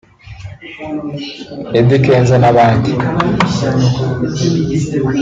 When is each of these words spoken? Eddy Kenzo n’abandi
Eddy 1.79 1.97
Kenzo 2.05 2.35
n’abandi 2.39 2.91